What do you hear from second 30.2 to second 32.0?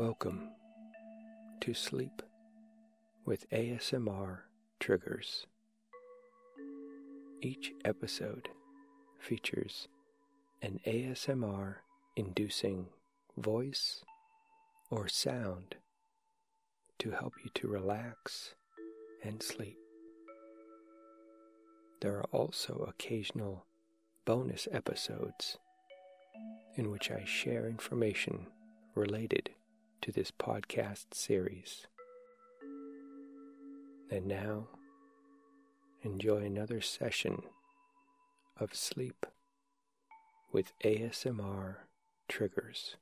podcast series.